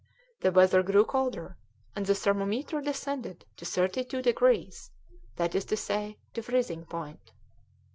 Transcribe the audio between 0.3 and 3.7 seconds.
The weather grew colder, and the thermometer descended to